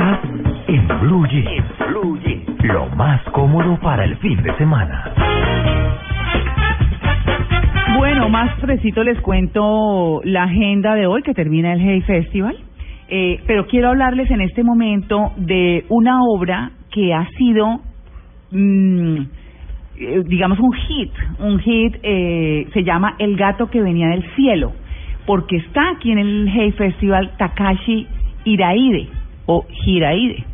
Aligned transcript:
Estás 0.00 0.20
en 0.68 0.88
Blue 1.02 1.26
Jeans. 1.26 1.66
Lo 2.62 2.86
más 2.96 3.22
cómodo 3.32 3.78
para 3.80 4.04
el 4.04 4.16
fin 4.16 4.42
de 4.42 4.56
semana. 4.56 5.12
Bueno, 7.98 8.30
más 8.30 8.58
fresito 8.60 9.04
les 9.04 9.20
cuento 9.20 10.22
la 10.24 10.44
agenda 10.44 10.94
de 10.94 11.06
hoy 11.06 11.22
que 11.22 11.34
termina 11.34 11.74
el 11.74 11.80
Hey 11.82 12.00
Festival. 12.00 12.56
Eh, 13.10 13.42
pero 13.46 13.66
quiero 13.66 13.90
hablarles 13.90 14.30
en 14.30 14.40
este 14.40 14.64
momento 14.64 15.32
de 15.36 15.84
una 15.90 16.22
obra 16.22 16.70
que 16.90 17.12
ha 17.12 17.28
sido, 17.36 17.80
mm, 18.52 19.16
eh, 19.98 20.22
digamos, 20.24 20.58
un 20.60 20.72
hit. 20.72 21.12
Un 21.40 21.58
hit 21.58 21.96
eh, 22.02 22.68
se 22.72 22.84
llama 22.84 23.16
El 23.18 23.36
gato 23.36 23.68
que 23.68 23.82
venía 23.82 24.08
del 24.08 24.24
cielo, 24.34 24.72
porque 25.26 25.56
está 25.56 25.90
aquí 25.90 26.10
en 26.10 26.20
el 26.20 26.48
Hey 26.48 26.72
Festival 26.72 27.32
Takashi 27.36 28.06
Hiraide 28.44 29.19
o 29.50 29.66
Hiraide, 29.84 30.44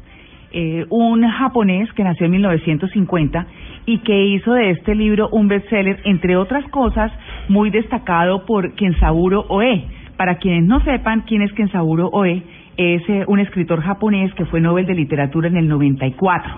eh, 0.53 0.87
un 0.89 1.23
japonés 1.29 1.93
que 1.93 2.03
nació 2.03 2.25
en 2.25 2.33
1950 2.33 3.47
y 3.85 3.99
que 3.99 4.25
hizo 4.29 4.55
de 4.55 4.71
este 4.71 4.95
libro 4.95 5.29
un 5.33 5.49
bestseller, 5.49 6.01
entre 6.05 6.35
otras 6.39 6.65
cosas, 6.71 7.13
muy 7.51 7.69
destacado 7.69 8.47
por 8.47 8.75
Kensaburo 8.75 9.45
Oe. 9.49 9.85
Para 10.17 10.39
quienes 10.39 10.65
no 10.65 10.81
sepan 10.81 11.25
quién 11.27 11.43
es 11.43 11.53
Kensaburo 11.53 12.09
Oe, 12.09 12.43
es 12.79 13.03
eh, 13.11 13.25
un 13.27 13.39
escritor 13.39 13.83
japonés 13.83 14.33
que 14.33 14.47
fue 14.47 14.63
Nobel 14.63 14.87
de 14.87 14.95
Literatura 14.95 15.49
en 15.49 15.59
el 15.59 15.69
94. 15.69 16.51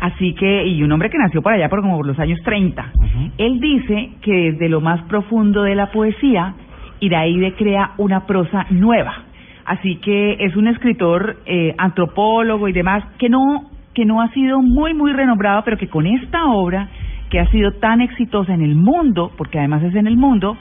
Así 0.00 0.32
que, 0.32 0.66
y 0.66 0.82
un 0.82 0.92
hombre 0.92 1.10
que 1.10 1.18
nació 1.18 1.42
por 1.42 1.52
allá 1.52 1.68
por 1.68 1.82
como 1.82 1.98
por 1.98 2.06
los 2.06 2.18
años 2.18 2.40
30. 2.42 2.90
Él 3.36 3.60
dice 3.60 4.12
que 4.22 4.52
desde 4.52 4.70
lo 4.70 4.80
más 4.80 5.02
profundo 5.02 5.62
de 5.62 5.74
la 5.74 5.92
poesía, 5.92 6.54
Iraide 7.00 7.52
crea 7.52 7.92
una 7.98 8.26
prosa 8.26 8.66
nueva. 8.70 9.31
Así 9.64 9.96
que 9.96 10.36
es 10.40 10.56
un 10.56 10.66
escritor 10.66 11.36
eh, 11.46 11.74
antropólogo 11.78 12.68
y 12.68 12.72
demás 12.72 13.04
que 13.18 13.28
no 13.28 13.70
que 13.94 14.04
no 14.06 14.22
ha 14.22 14.28
sido 14.30 14.62
muy 14.62 14.94
muy 14.94 15.12
renombrado, 15.12 15.62
pero 15.64 15.76
que 15.76 15.88
con 15.88 16.06
esta 16.06 16.46
obra 16.46 16.88
que 17.30 17.40
ha 17.40 17.46
sido 17.50 17.72
tan 17.72 18.00
exitosa 18.00 18.52
en 18.52 18.62
el 18.62 18.74
mundo, 18.74 19.30
porque 19.36 19.58
además 19.58 19.82
es 19.82 19.94
en 19.94 20.06
el 20.06 20.16
mundo, 20.16 20.56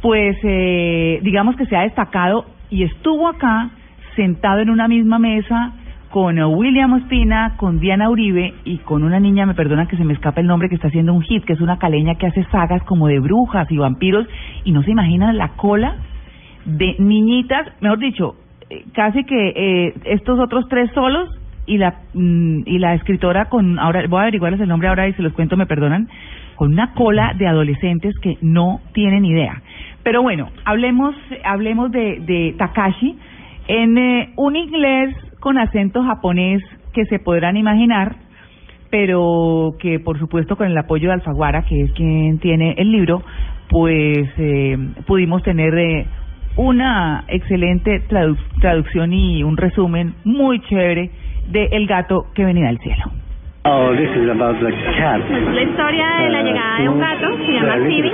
pues 0.00 0.36
eh, 0.42 1.20
digamos 1.22 1.56
que 1.56 1.66
se 1.66 1.76
ha 1.76 1.82
destacado 1.82 2.46
y 2.70 2.84
estuvo 2.84 3.28
acá 3.28 3.70
sentado 4.14 4.60
en 4.60 4.70
una 4.70 4.88
misma 4.88 5.18
mesa 5.18 5.72
con 6.10 6.38
eh, 6.38 6.44
William 6.44 6.92
Ospina, 6.92 7.54
con 7.56 7.80
Diana 7.80 8.10
Uribe 8.10 8.54
y 8.64 8.78
con 8.78 9.04
una 9.04 9.20
niña, 9.20 9.46
me 9.46 9.54
perdona 9.54 9.86
que 9.86 9.96
se 9.96 10.04
me 10.04 10.14
escapa 10.14 10.40
el 10.40 10.46
nombre, 10.46 10.68
que 10.68 10.74
está 10.74 10.88
haciendo 10.88 11.14
un 11.14 11.22
hit, 11.22 11.44
que 11.44 11.52
es 11.52 11.60
una 11.60 11.78
caleña 11.78 12.14
que 12.14 12.26
hace 12.26 12.44
sagas 12.44 12.82
como 12.84 13.08
de 13.08 13.20
brujas 13.20 13.70
y 13.70 13.76
vampiros, 13.76 14.26
y 14.64 14.72
no 14.72 14.82
se 14.82 14.90
imaginan 14.90 15.36
la 15.36 15.50
cola 15.50 15.96
de 16.68 16.96
niñitas, 16.98 17.66
mejor 17.80 17.98
dicho, 17.98 18.36
eh, 18.68 18.84
casi 18.92 19.24
que 19.24 19.48
eh, 19.56 19.94
estos 20.04 20.38
otros 20.38 20.66
tres 20.68 20.90
solos 20.92 21.30
y 21.66 21.78
la 21.78 21.94
mm, 22.12 22.62
y 22.66 22.78
la 22.78 22.94
escritora 22.94 23.46
con 23.46 23.78
ahora 23.78 24.04
voy 24.08 24.18
a 24.18 24.22
averiguarles 24.22 24.60
el 24.60 24.68
nombre 24.68 24.88
ahora 24.88 25.08
y 25.08 25.14
se 25.14 25.22
los 25.22 25.32
cuento 25.32 25.56
me 25.56 25.66
perdonan 25.66 26.08
con 26.56 26.72
una 26.72 26.92
cola 26.92 27.34
de 27.38 27.46
adolescentes 27.46 28.14
que 28.20 28.36
no 28.42 28.80
tienen 28.92 29.24
idea. 29.24 29.62
Pero 30.02 30.22
bueno 30.22 30.48
hablemos 30.64 31.14
hablemos 31.44 31.90
de, 31.90 32.20
de 32.20 32.54
Takashi. 32.58 33.16
En 33.68 33.96
eh, 33.98 34.32
un 34.36 34.56
inglés 34.56 35.14
con 35.40 35.58
acento 35.58 36.02
japonés 36.02 36.62
que 36.92 37.04
se 37.06 37.18
podrán 37.18 37.56
imaginar 37.56 38.16
pero 38.90 39.74
que 39.78 40.00
por 40.00 40.18
supuesto 40.18 40.56
con 40.56 40.66
el 40.66 40.76
apoyo 40.76 41.08
de 41.08 41.14
Alfaguara 41.14 41.62
que 41.62 41.82
es 41.82 41.92
quien 41.92 42.38
tiene 42.38 42.74
el 42.78 42.90
libro 42.90 43.22
pues 43.68 44.28
eh, 44.38 44.76
pudimos 45.06 45.42
tener 45.42 45.74
eh, 45.76 46.06
una 46.56 47.24
excelente 47.28 48.02
tradu- 48.08 48.36
traducción 48.60 49.12
y 49.12 49.42
un 49.42 49.56
resumen 49.56 50.14
muy 50.24 50.60
chévere 50.60 51.10
de 51.50 51.68
El 51.72 51.86
gato 51.86 52.26
que 52.34 52.44
venía 52.44 52.66
del 52.66 52.78
cielo. 52.78 53.04
Oh, 53.64 53.92
this 53.94 54.08
is 54.16 54.30
about 54.30 54.56
the 54.60 54.70
cat. 54.98 55.20
La 55.52 55.62
historia 55.62 56.06
de 56.22 56.30
la 56.30 56.42
llegada 56.42 56.80
de 56.80 56.88
un 56.88 56.98
gato, 56.98 57.36
se 57.44 57.52
llama 57.52 57.74
The 57.74 57.84
Phoebe, 57.84 58.12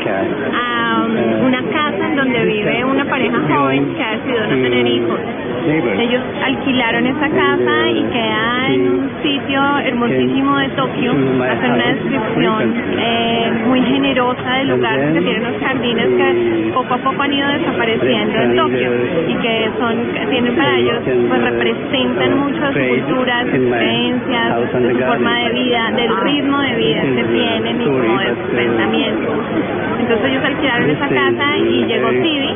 a 0.52 1.04
um, 1.04 1.46
una 1.46 1.62
casa 1.62 2.08
en 2.08 2.16
donde 2.16 2.44
vive 2.44 2.84
una 2.84 3.04
pareja 3.04 3.38
joven 3.48 3.94
que 3.94 4.02
ha 4.02 4.10
decidido 4.16 4.40
no 4.46 4.62
tener 4.62 4.86
hijos. 4.86 5.20
Ellos 5.66 6.22
alquilaron 6.44 7.06
esa 7.06 7.28
casa 7.28 7.90
y 7.90 8.02
queda 8.12 8.68
en 8.68 8.80
un 8.88 9.10
sitio 9.22 9.78
hermosísimo 9.78 10.56
de 10.58 10.68
Tokio. 10.70 11.12
Hacen 11.12 11.72
una 11.72 11.86
descripción 11.86 12.74
eh, 12.98 13.52
muy 13.66 13.80
generosa 13.82 14.58
del 14.58 14.68
lugar 14.68 15.00
porque 15.00 15.20
tiene 15.20 15.40
unos 15.40 15.62
jardines 15.62 16.06
que 16.06 16.70
poco 16.74 16.94
a 16.94 16.98
poco 16.98 17.22
han 17.22 17.32
ido 17.32 17.48
desapareciendo 17.48 18.38
en 18.40 18.56
Tokio 18.56 18.90
y 19.28 19.34
que 19.36 19.70
son 19.78 20.12
que 20.12 20.26
tienen 20.26 20.54
para 20.56 20.76
ellos 20.76 20.98
pues 21.28 21.42
representan 21.42 22.38
mucho 22.38 22.72
su 22.72 22.78
cultura, 22.78 23.40
sus 23.42 23.72
creencias, 23.72 24.72
de 24.72 24.92
su 24.92 24.98
forma 24.98 25.38
de 25.38 25.50
vida, 25.50 25.90
del 25.96 26.20
ritmo 26.20 26.58
de 26.60 26.74
vida 26.74 27.02
que 27.02 27.24
tienen 27.24 27.80
y 27.80 27.84
como 27.84 28.18
de 28.20 28.28
sus 28.28 28.54
pensamientos. 28.54 29.34
Entonces 30.00 30.30
ellos 30.30 30.44
alquilaron 30.44 30.90
esa 30.90 31.08
casa 31.08 31.56
y 31.56 31.84
llegó 31.86 32.08
Tibi, 32.10 32.54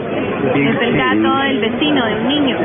es 0.55 0.83
el 0.83 0.97
gato 0.97 1.39
del 1.39 1.59
vecino, 1.61 2.05
de 2.05 2.15
un 2.17 2.29
niño. 2.29 2.57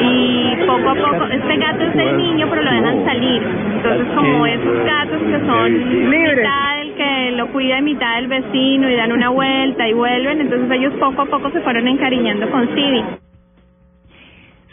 Y 0.00 0.56
poco 0.66 0.90
a 0.90 0.94
poco, 0.94 1.24
este 1.26 1.56
gato 1.56 1.84
es 1.84 1.94
del 1.94 2.16
niño, 2.16 2.46
pero 2.50 2.62
lo 2.62 2.70
dejan 2.70 3.04
salir. 3.04 3.42
Entonces, 3.42 4.06
como 4.14 4.46
esos 4.46 4.84
gatos 4.84 5.22
que 5.22 5.46
son 5.46 6.10
mitad 6.10 6.76
del 6.78 6.94
que 6.94 7.32
lo 7.32 7.52
cuida 7.52 7.80
mitad 7.80 8.16
del 8.16 8.28
vecino 8.28 8.90
y 8.90 8.96
dan 8.96 9.12
una 9.12 9.30
vuelta 9.30 9.88
y 9.88 9.92
vuelven, 9.92 10.40
entonces 10.40 10.70
ellos 10.70 10.92
poco 11.00 11.22
a 11.22 11.26
poco 11.26 11.50
se 11.50 11.60
fueron 11.60 11.88
encariñando 11.88 12.50
con 12.50 12.66
Tibi. 12.74 13.02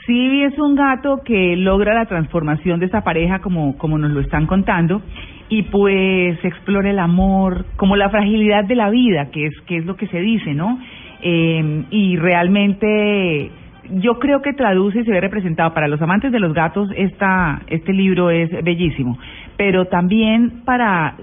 Sibi 0.05 0.43
es 0.43 0.57
un 0.57 0.75
gato 0.75 1.21
que 1.23 1.55
logra 1.55 1.93
la 1.93 2.05
transformación 2.05 2.79
de 2.79 2.87
esa 2.87 3.03
pareja 3.03 3.39
como, 3.39 3.77
como 3.77 3.97
nos 3.99 4.11
lo 4.11 4.21
están 4.21 4.47
contando 4.47 5.01
y 5.49 5.63
pues 5.63 6.43
explora 6.43 6.89
el 6.89 6.99
amor, 6.99 7.65
como 7.75 7.95
la 7.95 8.09
fragilidad 8.09 8.63
de 8.65 8.75
la 8.75 8.89
vida, 8.89 9.29
que 9.31 9.47
es, 9.47 9.53
que 9.67 9.77
es 9.77 9.85
lo 9.85 9.95
que 9.95 10.07
se 10.07 10.19
dice, 10.19 10.53
¿no? 10.53 10.79
Eh, 11.21 11.83
y 11.89 12.17
realmente 12.17 13.51
yo 13.91 14.19
creo 14.19 14.41
que 14.41 14.53
traduce 14.53 14.99
y 14.99 15.05
se 15.05 15.11
ve 15.11 15.21
representado. 15.21 15.73
Para 15.73 15.87
los 15.87 16.01
amantes 16.01 16.31
de 16.31 16.39
los 16.39 16.53
gatos, 16.53 16.89
esta, 16.95 17.61
este 17.67 17.93
libro 17.93 18.29
es 18.29 18.49
bellísimo, 18.63 19.17
pero 19.57 19.85
también 19.85 20.63
para 20.65 21.15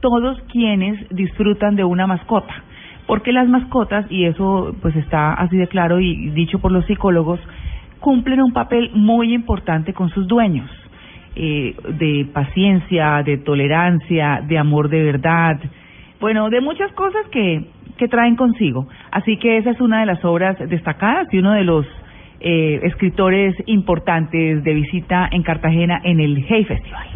todos 0.00 0.40
quienes 0.52 1.08
disfrutan 1.10 1.76
de 1.76 1.84
una 1.84 2.06
mascota, 2.06 2.54
porque 3.06 3.32
las 3.32 3.48
mascotas, 3.48 4.06
y 4.10 4.24
eso 4.24 4.74
pues 4.82 4.94
está 4.96 5.34
así 5.34 5.56
de 5.56 5.66
claro 5.66 6.00
y 6.00 6.30
dicho 6.30 6.58
por 6.58 6.72
los 6.72 6.84
psicólogos, 6.86 7.40
cumplen 8.00 8.42
un 8.42 8.52
papel 8.52 8.90
muy 8.94 9.32
importante 9.32 9.94
con 9.94 10.10
sus 10.10 10.26
dueños, 10.26 10.70
eh, 11.36 11.74
de 11.98 12.28
paciencia, 12.32 13.22
de 13.24 13.38
tolerancia, 13.38 14.42
de 14.46 14.58
amor 14.58 14.88
de 14.88 15.02
verdad, 15.02 15.58
bueno, 16.20 16.48
de 16.50 16.60
muchas 16.60 16.92
cosas 16.92 17.26
que, 17.32 17.64
que 17.96 18.08
traen 18.08 18.36
consigo. 18.36 18.86
Así 19.10 19.36
que 19.38 19.56
esa 19.56 19.70
es 19.70 19.80
una 19.80 20.00
de 20.00 20.06
las 20.06 20.24
obras 20.24 20.56
destacadas 20.68 21.26
y 21.32 21.38
uno 21.38 21.52
de 21.52 21.64
los 21.64 21.86
eh, 22.40 22.80
escritores 22.82 23.54
importantes 23.66 24.62
de 24.62 24.74
visita 24.74 25.28
en 25.30 25.42
Cartagena 25.42 26.00
en 26.04 26.20
el 26.20 26.44
Hey 26.48 26.64
Festival. 26.64 27.08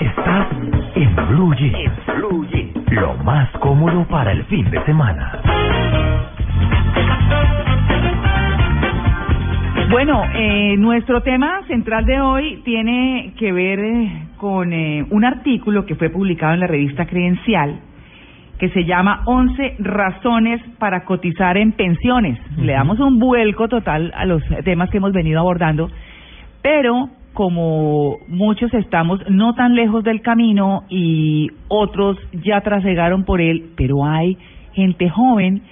Estás 0.00 0.46
en 0.94 1.16
Blue 1.28 1.54
Jeans. 1.54 2.08
Lo 2.90 3.14
más 3.24 3.50
cómodo 3.58 4.06
para 4.08 4.32
el 4.32 4.44
fin 4.44 4.70
de 4.70 4.82
semana. 4.84 5.40
Bueno, 9.90 10.22
eh, 10.34 10.76
nuestro 10.76 11.22
tema 11.22 11.62
central 11.66 12.04
de 12.04 12.20
hoy 12.20 12.60
tiene 12.62 13.32
que 13.38 13.52
ver 13.52 13.80
eh, 13.80 14.26
con 14.36 14.72
eh, 14.72 15.06
un 15.08 15.24
artículo 15.24 15.86
que 15.86 15.94
fue 15.94 16.10
publicado 16.10 16.52
en 16.52 16.60
la 16.60 16.66
revista 16.66 17.06
Credencial 17.06 17.80
que 18.58 18.68
se 18.70 18.84
llama 18.84 19.22
11 19.24 19.76
razones 19.78 20.60
para 20.78 21.04
cotizar 21.04 21.56
en 21.56 21.72
pensiones. 21.72 22.38
Le 22.56 22.72
damos 22.72 22.98
un 22.98 23.18
vuelco 23.18 23.68
total 23.68 24.12
a 24.16 24.24
los 24.26 24.42
temas 24.64 24.90
que 24.90 24.96
hemos 24.96 25.12
venido 25.12 25.38
abordando, 25.38 25.88
pero 26.60 27.08
como 27.34 28.16
muchos 28.26 28.74
estamos 28.74 29.20
no 29.30 29.54
tan 29.54 29.76
lejos 29.76 30.02
del 30.02 30.22
camino 30.22 30.82
y 30.88 31.48
otros 31.68 32.18
ya 32.44 32.60
trasegaron 32.62 33.24
por 33.24 33.40
él, 33.40 33.70
pero 33.76 34.04
hay 34.04 34.36
gente 34.72 35.08
joven 35.08 35.62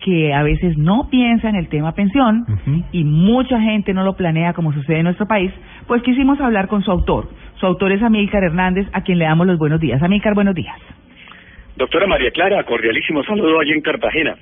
que 0.00 0.34
a 0.34 0.42
veces 0.42 0.76
no 0.76 1.08
piensa 1.08 1.48
en 1.48 1.54
el 1.54 1.68
tema 1.68 1.92
pensión 1.92 2.44
y 2.90 3.04
mucha 3.04 3.60
gente 3.60 3.94
no 3.94 4.02
lo 4.02 4.14
planea 4.16 4.52
como 4.52 4.72
sucede 4.72 4.98
en 4.98 5.04
nuestro 5.04 5.26
país, 5.26 5.52
pues 5.86 6.02
quisimos 6.02 6.40
hablar 6.40 6.66
con 6.66 6.82
su 6.82 6.90
autor. 6.90 7.28
Su 7.60 7.66
autor 7.66 7.92
es 7.92 8.02
Amílcar 8.02 8.42
Hernández, 8.42 8.88
a 8.92 9.02
quien 9.02 9.18
le 9.18 9.26
damos 9.26 9.46
los 9.46 9.58
buenos 9.58 9.78
días. 9.78 10.02
Amílcar, 10.02 10.34
buenos 10.34 10.56
días. 10.56 10.76
Doctora 11.76 12.06
María 12.06 12.30
Clara, 12.30 12.64
cordialísimo 12.64 13.24
saludo 13.24 13.60
allí 13.60 13.72
en 13.72 13.80
Cartagena. 13.80 14.36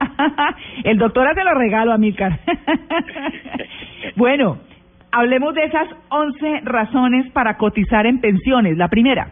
el 0.84 0.98
doctor 0.98 1.28
te 1.34 1.44
lo 1.44 1.54
regalo, 1.54 1.92
Amílcar. 1.92 2.38
bueno, 4.16 4.58
hablemos 5.12 5.54
de 5.54 5.64
esas 5.64 5.88
11 6.08 6.60
razones 6.64 7.30
para 7.32 7.56
cotizar 7.56 8.06
en 8.06 8.20
pensiones. 8.20 8.76
La 8.76 8.88
primera. 8.88 9.28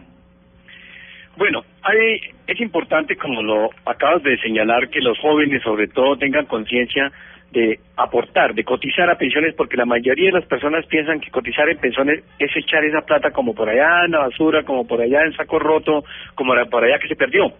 Bueno, 1.35 1.63
hay, 1.81 2.21
es 2.45 2.61
importante, 2.61 3.15
como 3.15 3.41
lo 3.41 3.69
acabas 3.85 4.21
de 4.23 4.37
señalar, 4.37 4.89
que 4.89 5.01
los 5.01 5.17
jóvenes 5.19 5.63
sobre 5.63 5.87
todo 5.87 6.15
tengan 6.17 6.45
conciencia 6.45 7.11
de 7.53 7.79
aportar, 7.95 8.53
de 8.53 8.63
cotizar 8.63 9.09
a 9.09 9.17
pensiones, 9.17 9.55
porque 9.55 9.77
la 9.77 9.85
mayoría 9.85 10.25
de 10.25 10.39
las 10.39 10.45
personas 10.45 10.85
piensan 10.87 11.19
que 11.19 11.29
cotizar 11.29 11.69
en 11.69 11.77
pensiones 11.77 12.23
es 12.39 12.51
echar 12.55 12.83
esa 12.83 13.01
plata 13.01 13.31
como 13.31 13.53
por 13.53 13.69
allá 13.69 14.05
en 14.05 14.11
la 14.11 14.19
basura, 14.19 14.63
como 14.63 14.85
por 14.85 14.99
allá 14.99 15.23
en 15.23 15.33
saco 15.33 15.59
roto, 15.59 16.03
como 16.35 16.53
por 16.69 16.83
allá 16.83 16.99
que 16.99 17.07
se 17.07 17.15
perdió. 17.15 17.53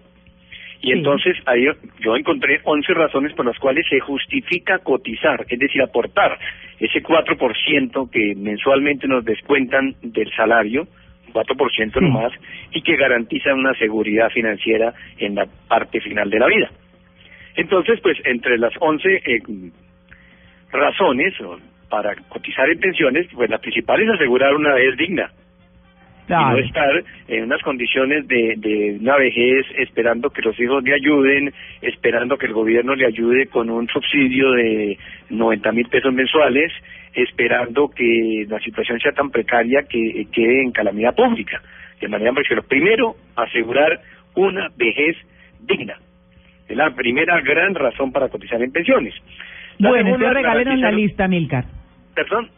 Y 0.81 0.92
entonces 0.92 1.38
ahí 1.45 1.66
yo 2.00 2.18
encontré 2.18 2.60
11 2.62 2.94
razones 2.94 3.34
por 3.34 3.45
las 3.45 3.57
cuales 3.57 3.86
se 3.90 4.01
justifica 4.01 4.80
cotizar, 4.80 5.45
es 5.48 5.57
decir, 5.57 5.81
aportar 5.81 6.38
ese 6.78 7.01
4% 7.01 8.12
que 8.12 8.34
mensualmente 8.36 9.07
nos 9.07 9.24
descuentan 9.24 9.95
del 10.01 10.30
salario, 10.36 10.86
4% 11.31 12.01
nomás, 12.01 12.34
y 12.74 12.81
que 12.81 12.98
garantiza 12.98 13.54
una 13.54 13.74
seguridad 13.75 14.30
financiera 14.30 14.94
en 15.18 15.36
la 15.36 15.45
parte 15.69 16.01
final 16.01 16.30
de 16.30 16.40
la 16.40 16.48
vida. 16.48 16.69
Entonces, 17.56 18.00
pues 18.01 18.18
entre 18.25 18.57
las 18.57 18.74
11 18.80 19.16
eh, 19.16 19.42
razones 20.73 21.33
para 21.89 22.15
cotizar 22.27 22.69
en 22.69 22.79
pensiones, 22.79 23.27
pues 23.33 23.49
la 23.49 23.59
principal 23.59 24.01
es 24.01 24.09
asegurar 24.09 24.53
una 24.55 24.73
vejez 24.73 24.97
digna. 24.97 25.31
Y 26.27 26.31
no 26.31 26.57
estar 26.57 27.03
en 27.27 27.43
unas 27.43 27.61
condiciones 27.61 28.25
de, 28.27 28.53
de 28.57 28.97
una 28.99 29.17
vejez 29.17 29.65
esperando 29.77 30.29
que 30.29 30.41
los 30.41 30.57
hijos 30.57 30.81
le 30.83 30.95
ayuden, 30.95 31.53
esperando 31.81 32.37
que 32.37 32.45
el 32.45 32.53
gobierno 32.53 32.95
le 32.95 33.05
ayude 33.05 33.47
con 33.47 33.69
un 33.69 33.87
subsidio 33.89 34.51
de 34.51 34.97
90 35.29 35.71
mil 35.73 35.87
pesos 35.89 36.13
mensuales, 36.13 36.71
esperando 37.13 37.89
que 37.89 38.45
la 38.47 38.59
situación 38.59 38.99
sea 38.99 39.11
tan 39.11 39.29
precaria 39.31 39.83
que 39.83 40.25
quede 40.31 40.63
en 40.63 40.71
calamidad 40.71 41.13
pública. 41.13 41.61
De 41.99 42.07
manera 42.07 42.31
lo 42.31 42.63
primero, 42.63 43.15
asegurar 43.35 43.99
una 44.35 44.69
vejez 44.77 45.17
digna. 45.61 45.95
Es 46.67 46.75
la 46.77 46.91
primera 46.91 47.39
gran 47.41 47.75
razón 47.75 48.11
para 48.11 48.29
cotizar 48.29 48.61
en 48.61 48.71
pensiones. 48.71 49.13
Bueno, 49.79 50.09
entonces 50.09 50.33
regálenos 50.33 50.79
la 50.79 50.91
lista, 50.91 51.27
Milcar. 51.27 51.65
¿Perdón? 52.15 52.49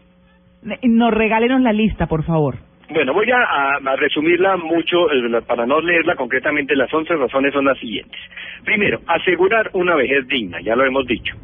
Nos 0.84 1.14
regálenos 1.14 1.62
la 1.62 1.74
lista, 1.74 2.08
por 2.08 2.24
favor. 2.24 2.56
Bueno, 2.90 3.14
voy 3.14 3.30
a, 3.32 3.78
a, 3.78 3.96
resumirla 3.96 4.58
mucho, 4.58 5.12
eh, 5.12 5.42
para 5.48 5.66
no 5.66 5.82
leerla 5.82 6.16
concretamente, 6.16 6.76
las 6.76 6.94
11 6.94 7.16
razones 7.16 7.54
son 7.54 7.66
las 7.66 7.78
siguientes. 7.80 8.20
Primero, 8.64 9.02
asegurar 9.08 9.70
una 9.74 9.96
vejez 9.96 10.28
digna, 10.28 10.60
ya 10.62 10.76
lo 10.76 10.86
hemos 10.86 11.06
dicho 11.08 11.36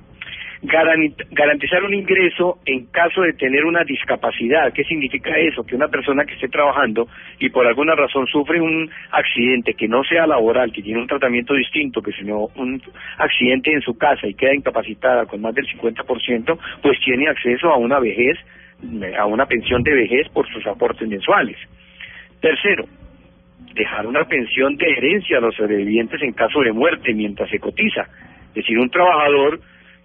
garantizar 0.61 1.83
un 1.83 1.93
ingreso 1.93 2.59
en 2.65 2.85
caso 2.87 3.21
de 3.21 3.33
tener 3.33 3.65
una 3.65 3.83
discapacidad. 3.83 4.71
¿Qué 4.73 4.83
significa 4.83 5.31
eso? 5.37 5.63
Que 5.63 5.75
una 5.75 5.87
persona 5.87 6.23
que 6.23 6.33
esté 6.33 6.49
trabajando 6.49 7.07
y 7.39 7.49
por 7.49 7.65
alguna 7.65 7.95
razón 7.95 8.27
sufre 8.27 8.61
un 8.61 8.89
accidente 9.11 9.73
que 9.73 9.87
no 9.87 10.03
sea 10.03 10.27
laboral, 10.27 10.71
que 10.71 10.83
tiene 10.83 11.01
un 11.01 11.07
tratamiento 11.07 11.55
distinto, 11.55 12.01
que 12.01 12.11
sino 12.11 12.49
un 12.55 12.81
accidente 13.17 13.73
en 13.73 13.81
su 13.81 13.97
casa 13.97 14.27
y 14.27 14.35
queda 14.35 14.53
incapacitada 14.53 15.25
con 15.25 15.41
más 15.41 15.55
del 15.55 15.65
50%, 15.65 16.59
pues 16.81 16.99
tiene 17.03 17.27
acceso 17.27 17.69
a 17.69 17.77
una 17.77 17.99
vejez, 17.99 18.37
a 19.17 19.25
una 19.25 19.47
pensión 19.47 19.81
de 19.81 19.93
vejez 19.93 20.29
por 20.29 20.47
sus 20.47 20.65
aportes 20.67 21.07
mensuales. 21.07 21.57
Tercero, 22.39 22.85
dejar 23.73 24.05
una 24.05 24.25
pensión 24.25 24.75
de 24.75 24.91
herencia 24.91 25.37
a 25.37 25.41
los 25.41 25.55
sobrevivientes 25.55 26.21
en 26.21 26.33
caso 26.33 26.61
de 26.61 26.71
muerte 26.71 27.13
mientras 27.13 27.49
se 27.49 27.59
cotiza. 27.59 28.01
Es 28.49 28.55
decir, 28.55 28.77
un 28.77 28.89
trabajador 28.89 29.59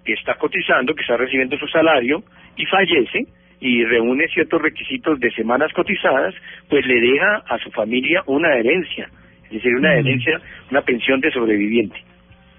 que 0.07 0.15
está 0.15 0.35
cotizando, 0.35 0.95
que 0.95 1.03
está 1.03 1.17
recibiendo 1.17 1.59
su 1.59 1.67
salario 1.67 2.23
y 2.57 2.65
fallece 2.67 3.27
y 3.61 3.85
reúne 3.85 4.29
ciertos 4.29 4.63
requisitos 4.63 5.19
de 5.19 5.31
semanas 5.33 5.73
cotizadas, 5.73 6.35
pues 6.69 6.87
le 6.87 7.01
deja 7.01 7.43
a 7.49 7.59
su 7.59 7.71
familia 7.73 8.23
una 8.27 8.55
herencia, 8.55 9.09
es 9.45 9.51
decir, 9.51 9.75
una 9.75 9.95
herencia, 9.95 10.41
una 10.71 10.83
pensión 10.83 11.21
de 11.21 11.31
sobreviviente. 11.31 11.97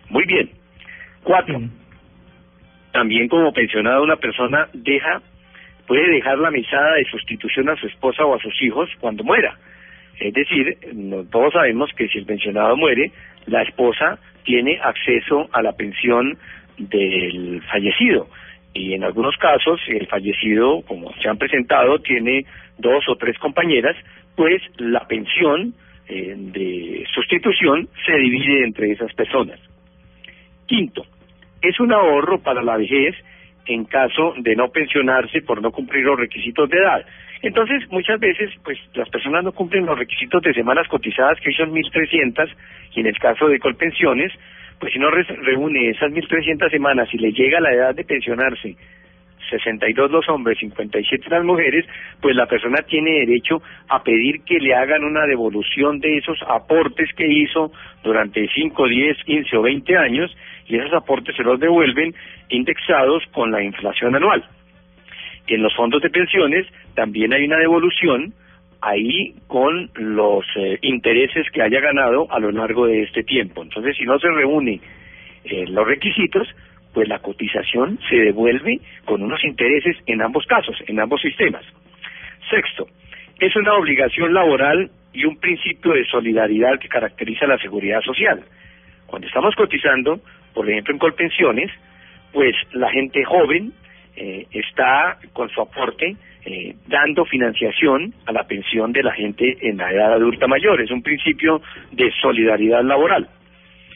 Muy 0.10 0.26
bien. 0.26 0.50
Cuatro. 1.24 1.62
También 2.92 3.28
como 3.28 3.54
pensionada 3.54 4.02
una 4.02 4.16
persona 4.16 4.68
deja, 4.74 5.22
puede 5.86 6.10
dejar 6.10 6.38
la 6.40 6.52
mesada 6.52 6.96
de 6.96 7.06
sustitución 7.06 7.70
a 7.70 7.76
su 7.76 7.88
esposa 7.88 8.26
o 8.26 8.36
a 8.36 8.40
sus 8.40 8.62
hijos 8.62 8.90
cuando 9.00 9.24
muera. 9.24 9.56
Es 10.20 10.34
decir, 10.34 10.78
todos 11.32 11.54
sabemos 11.54 11.92
que 11.96 12.08
si 12.08 12.18
el 12.18 12.26
pensionado 12.26 12.76
muere, 12.76 13.12
la 13.46 13.62
esposa 13.62 14.20
tiene 14.44 14.80
acceso 14.82 15.48
a 15.52 15.62
la 15.62 15.74
pensión 15.74 16.38
del 16.78 17.62
fallecido. 17.72 18.28
Y 18.74 18.94
en 18.94 19.04
algunos 19.04 19.36
casos, 19.38 19.80
el 19.88 20.08
fallecido, 20.08 20.82
como 20.84 21.12
se 21.22 21.30
han 21.30 21.38
presentado, 21.38 22.00
tiene 22.00 22.46
dos 22.78 23.08
o 23.10 23.16
tres 23.16 23.38
compañeras, 23.40 23.96
pues 24.36 24.62
la 24.78 25.08
pensión 25.08 25.74
eh, 26.08 26.36
de 26.38 27.06
sustitución 27.14 27.90
se 28.06 28.14
divide 28.18 28.64
entre 28.64 28.92
esas 28.92 29.14
personas. 29.14 29.60
Quinto, 30.68 31.06
es 31.62 31.80
un 31.80 31.92
ahorro 31.92 32.40
para 32.40 32.62
la 32.62 32.78
vejez 32.78 33.16
en 33.66 33.86
caso 33.86 34.34
de 34.38 34.56
no 34.56 34.70
pensionarse 34.70 35.42
por 35.42 35.62
no 35.62 35.72
cumplir 35.72 36.04
los 36.06 36.20
requisitos 36.20 36.70
de 36.70 36.78
edad. 36.78 37.06
Entonces, 37.42 37.84
muchas 37.92 38.20
veces, 38.20 38.52
pues 38.64 38.78
las 38.94 39.10
personas 39.10 39.44
no 39.44 39.52
cumplen 39.52 39.86
los 39.86 39.98
requisitos 39.98 40.42
de 40.42 40.54
semanas 40.54 40.88
cotizadas, 40.88 41.40
que 41.40 41.52
son 41.52 41.72
1.300, 41.72 42.50
y 42.96 43.00
en 43.02 43.08
el 43.08 43.18
caso 43.20 43.48
de 43.48 43.60
colpensiones, 43.60 44.32
pues 44.80 44.94
si 44.94 45.00
no 45.00 45.10
reúne 45.10 45.90
esas 45.90 46.12
1.300 46.12 46.70
semanas 46.70 47.10
y 47.14 47.18
le 47.18 47.32
llega 47.32 47.60
la 47.60 47.74
edad 47.74 47.96
de 47.96 48.04
pensionarse, 48.04 48.76
62 49.50 50.12
los 50.12 50.28
hombres, 50.30 50.58
57 50.60 51.30
las 51.30 51.44
mujeres, 51.44 51.86
pues 52.22 52.36
la 52.36 52.46
persona 52.46 52.82
tiene 52.82 53.26
derecho 53.26 53.62
a 53.90 54.04
pedir 54.04 54.42
que 54.44 54.60
le 54.60 54.76
hagan 54.76 55.04
una 55.04 55.26
devolución 55.26 56.00
de 56.00 56.18
esos 56.18 56.38
aportes 56.48 57.10
que 57.16 57.28
hizo 57.28 57.72
durante 58.04 58.48
5, 58.54 58.88
10, 58.88 59.24
15 59.24 59.58
o 59.58 59.62
20 59.62 59.98
años 59.98 60.36
y 60.68 60.78
esos 60.78 60.94
aportes 60.94 61.36
se 61.36 61.44
los 61.44 61.60
devuelven 61.60 62.14
indexados 62.50 63.24
con 63.32 63.52
la 63.52 63.64
inflación 63.64 64.16
anual. 64.16 64.44
En 65.48 65.64
los 65.64 65.74
fondos 65.76 66.02
de 66.02 66.10
pensiones 66.10 66.68
también 66.94 67.34
hay 67.34 67.46
una 67.46 67.58
devolución 67.58 68.34
ahí 68.82 69.36
con 69.48 69.90
los 69.96 70.46
eh, 70.56 70.80
intereses 70.82 71.46
que 71.52 71.62
haya 71.62 71.80
ganado 71.80 72.32
a 72.32 72.40
lo 72.40 72.52
largo 72.52 72.88
de 72.88 73.04
este 73.04 73.24
tiempo. 73.24 73.64
Entonces, 73.64 73.96
si 73.98 74.04
no 74.04 74.20
se 74.20 74.30
reúnen 74.30 74.80
eh, 75.44 75.66
los 75.68 75.88
requisitos, 75.88 76.48
pues 76.94 77.08
la 77.08 77.20
cotización 77.20 78.00
se 78.10 78.16
devuelve 78.16 78.80
con 79.06 79.22
unos 79.22 79.44
intereses 79.44 79.96
en 80.06 80.22
ambos 80.22 80.46
casos, 80.46 80.76
en 80.88 81.00
ambos 81.00 81.22
sistemas. 81.22 81.64
Sexto, 82.50 82.88
es 83.40 83.56
una 83.56 83.74
obligación 83.74 84.34
laboral 84.34 84.90
y 85.14 85.26
un 85.26 85.38
principio 85.38 85.94
de 85.94 86.06
solidaridad 86.06 86.80
que 86.80 86.88
caracteriza 86.88 87.46
la 87.46 87.58
seguridad 87.58 88.02
social. 88.02 88.44
Cuando 89.06 89.28
estamos 89.28 89.56
cotizando, 89.56 90.20
por 90.54 90.70
ejemplo, 90.70 90.94
en 90.94 91.00
Colpensiones, 91.00 91.72
pues 92.34 92.56
la 92.74 92.90
gente 92.90 93.24
joven 93.24 93.74
eh, 94.16 94.48
está 94.52 95.18
con 95.34 95.50
su 95.50 95.62
aporte 95.62 96.16
eh, 96.50 96.76
dando 96.88 97.26
financiación 97.26 98.14
a 98.26 98.32
la 98.32 98.48
pensión 98.48 98.94
de 98.94 99.04
la 99.04 99.12
gente 99.12 99.58
en 99.60 99.76
la 99.76 99.92
edad 99.92 100.14
adulta 100.14 100.48
mayor. 100.48 100.80
Es 100.80 100.90
un 100.92 101.04
principio 101.04 101.62
de 101.92 102.10
solidaridad 102.22 102.86
laboral. 102.86 103.28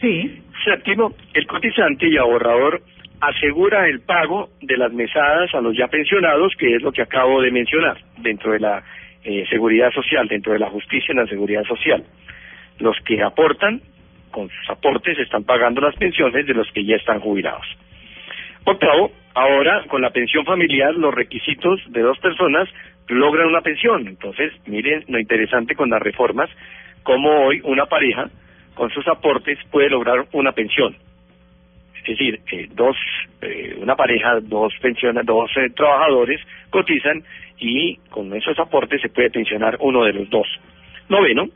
Sí. 0.01 0.41
Séptimo, 0.65 1.13
el 1.33 1.47
cotizante 1.47 2.09
y 2.09 2.17
ahorrador 2.17 2.81
asegura 3.21 3.87
el 3.87 4.01
pago 4.01 4.49
de 4.61 4.75
las 4.75 4.91
mesadas 4.91 5.55
a 5.55 5.61
los 5.61 5.77
ya 5.77 5.87
pensionados, 5.87 6.53
que 6.57 6.75
es 6.75 6.81
lo 6.81 6.91
que 6.91 7.03
acabo 7.03 7.41
de 7.41 7.51
mencionar, 7.51 7.97
dentro 8.17 8.51
de 8.51 8.59
la 8.59 8.83
eh, 9.23 9.45
seguridad 9.49 9.89
social, 9.91 10.27
dentro 10.27 10.51
de 10.51 10.59
la 10.59 10.69
justicia 10.69 11.13
en 11.13 11.19
la 11.19 11.27
seguridad 11.27 11.63
social. 11.63 12.03
Los 12.79 12.97
que 13.05 13.23
aportan, 13.23 13.81
con 14.29 14.49
sus 14.49 14.69
aportes, 14.69 15.17
están 15.19 15.45
pagando 15.45 15.79
las 15.79 15.95
pensiones 15.95 16.45
de 16.45 16.53
los 16.53 16.69
que 16.73 16.83
ya 16.83 16.97
están 16.97 17.21
jubilados. 17.21 17.65
Octavo, 18.65 19.11
ahora 19.33 19.83
con 19.87 20.01
la 20.01 20.09
pensión 20.11 20.45
familiar 20.45 20.93
los 20.95 21.13
requisitos 21.13 21.79
de 21.87 22.01
dos 22.01 22.17
personas 22.19 22.69
logran 23.07 23.47
una 23.47 23.61
pensión. 23.61 24.07
Entonces, 24.07 24.53
miren 24.65 25.03
lo 25.07 25.19
interesante 25.19 25.75
con 25.75 25.89
las 25.89 26.01
reformas, 26.01 26.49
cómo 27.03 27.45
hoy 27.45 27.61
una 27.63 27.85
pareja 27.85 28.29
con 28.73 28.89
sus 28.91 29.07
aportes 29.07 29.59
puede 29.69 29.89
lograr 29.89 30.25
una 30.31 30.51
pensión. 30.53 30.95
Es 31.95 32.17
decir, 32.17 32.39
dos, 32.73 32.95
eh, 33.41 33.75
una 33.79 33.95
pareja, 33.95 34.39
dos 34.41 34.73
pensiones, 34.81 35.25
dos 35.25 35.51
eh, 35.55 35.69
trabajadores 35.75 36.41
cotizan 36.71 37.23
y 37.59 37.97
con 38.09 38.33
esos 38.33 38.57
aportes 38.57 39.01
se 39.01 39.09
puede 39.09 39.29
pensionar 39.29 39.77
uno 39.79 40.03
de 40.03 40.13
los 40.13 40.29
dos. 40.29 40.47
Noveno, 41.09 41.47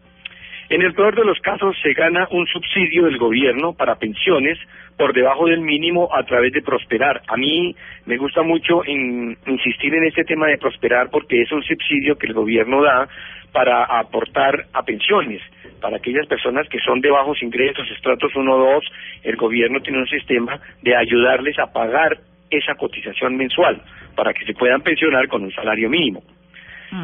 En 0.69 0.81
el 0.81 0.93
peor 0.93 1.15
de 1.15 1.23
los 1.25 1.39
casos 1.41 1.75
se 1.83 1.93
gana 1.93 2.27
un 2.31 2.47
subsidio 2.47 3.03
del 3.05 3.17
gobierno 3.17 3.73
para 3.73 3.95
pensiones 3.95 4.57
por 4.97 5.13
debajo 5.13 5.45
del 5.47 5.61
mínimo 5.61 6.09
a 6.13 6.23
través 6.23 6.53
de 6.53 6.61
Prosperar. 6.61 7.21
A 7.27 7.37
mí 7.37 7.75
me 8.05 8.17
gusta 8.17 8.41
mucho 8.41 8.83
in- 8.85 9.37
insistir 9.45 9.93
en 9.93 10.05
este 10.05 10.23
tema 10.23 10.47
de 10.47 10.57
Prosperar 10.57 11.09
porque 11.11 11.41
es 11.41 11.51
un 11.51 11.61
subsidio 11.63 12.17
que 12.17 12.27
el 12.27 12.33
gobierno 12.33 12.81
da 12.81 13.07
para 13.51 13.83
aportar 13.83 14.65
a 14.73 14.83
pensiones. 14.83 15.41
Para 15.81 15.97
aquellas 15.97 16.25
personas 16.27 16.67
que 16.67 16.79
son 16.79 16.99
de 16.99 17.11
bajos 17.11 17.43
ingresos, 17.43 17.89
estratos 17.91 18.35
1 18.35 18.51
o 18.51 18.73
2, 18.75 18.85
el 19.23 19.35
gobierno 19.35 19.81
tiene 19.81 19.99
un 19.99 20.07
sistema 20.07 20.59
de 20.81 20.95
ayudarles 20.95 21.59
a 21.59 21.71
pagar 21.71 22.17
esa 22.49 22.73
cotización 22.75 23.37
mensual 23.37 23.81
para 24.15 24.33
que 24.33 24.45
se 24.45 24.53
puedan 24.53 24.81
pensionar 24.81 25.27
con 25.27 25.43
un 25.43 25.51
salario 25.51 25.89
mínimo. 25.89 26.23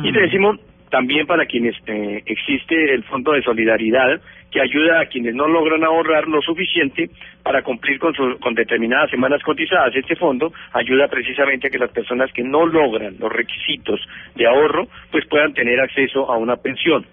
Y 0.04 0.12
te 0.14 0.22
decimos 0.22 0.58
también 0.92 1.26
para 1.26 1.46
quienes 1.48 1.76
eh, 1.88 2.22
existe 2.26 2.94
el 2.94 3.04
Fondo 3.06 3.32
de 3.32 3.42
Solidaridad 3.42 4.22
que 4.52 4.62
ayuda 4.62 5.00
a 5.00 5.06
quienes 5.06 5.34
no 5.34 5.48
logran 5.48 5.84
ahorrar 5.84 6.28
lo 6.28 6.42
suficiente 6.42 7.10
para 7.42 7.64
cumplir 7.64 7.98
con, 7.98 8.14
su- 8.14 8.38
con 8.40 8.54
determinadas 8.54 9.10
semanas 9.10 9.42
cotizadas. 9.42 9.96
Este 9.96 10.16
fondo 10.18 10.52
ayuda 10.74 11.08
precisamente 11.08 11.68
a 11.68 11.70
que 11.70 11.80
las 11.80 11.92
personas 11.92 12.32
que 12.34 12.44
no 12.44 12.66
logran 12.66 13.16
los 13.18 13.32
requisitos 13.32 14.00
de 14.36 14.46
ahorro 14.46 14.88
pues 15.10 15.26
puedan 15.28 15.54
tener 15.54 15.80
acceso 15.80 16.30
a 16.30 16.38
una 16.38 16.58
pensión. 16.58 17.06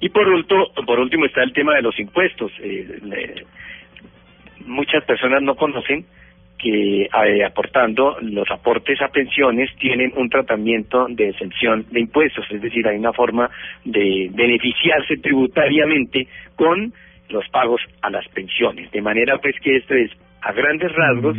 Y 0.00 0.08
por 0.08 0.26
último, 0.28 0.66
por 0.84 0.98
último 0.98 1.26
está 1.26 1.42
el 1.44 1.52
tema 1.52 1.74
de 1.76 1.82
los 1.82 1.98
impuestos. 2.00 2.50
Eh, 2.60 3.44
muchas 4.66 5.04
personas 5.04 5.42
no 5.42 5.54
conocen 5.54 6.04
que 6.60 7.02
eh, 7.04 7.44
aportando 7.44 8.16
los 8.20 8.50
aportes 8.50 9.00
a 9.00 9.08
pensiones 9.08 9.70
tienen 9.78 10.12
un 10.16 10.28
tratamiento 10.28 11.06
de 11.08 11.30
exención 11.30 11.86
de 11.90 12.00
impuestos, 12.00 12.44
es 12.50 12.60
decir, 12.60 12.86
hay 12.86 12.96
una 12.98 13.12
forma 13.12 13.48
de 13.84 14.30
beneficiarse 14.32 15.16
tributariamente 15.16 16.26
con 16.56 16.92
los 17.30 17.48
pagos 17.48 17.80
a 18.02 18.10
las 18.10 18.26
pensiones. 18.28 18.90
De 18.90 19.00
manera 19.00 19.38
pues 19.38 19.54
que 19.60 19.76
esto 19.76 19.94
es, 19.94 20.10
a 20.42 20.52
grandes 20.52 20.92
rasgos, 20.92 21.36